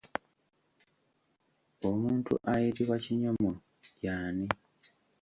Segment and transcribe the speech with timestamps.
[1.89, 3.51] Omuntu ayitibwa kinyomo
[4.03, 4.47] y'ani?